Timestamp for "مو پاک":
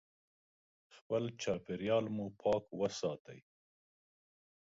2.15-2.65